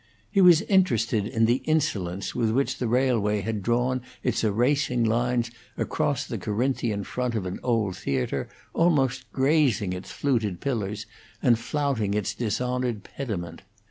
[0.31, 5.43] He was interested in the insolence with which the railway had drawn its erasing line
[5.77, 11.05] across the Corinthian front of an old theatre, almost grazing its fluted pillars,
[11.43, 13.61] and flouting its dishonored pediment.